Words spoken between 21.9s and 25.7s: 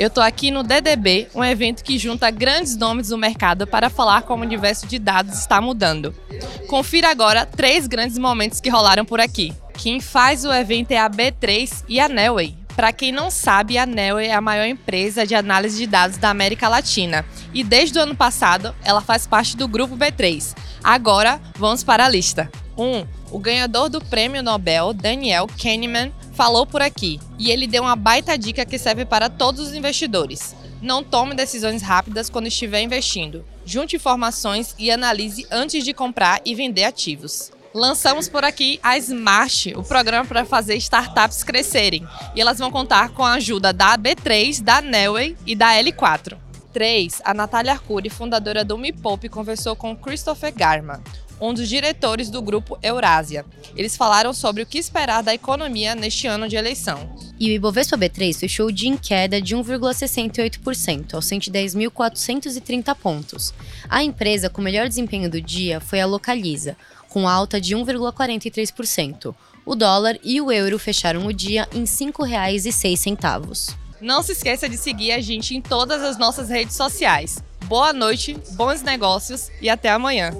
a lista. 1. Um, o ganhador do prêmio Nobel, Daniel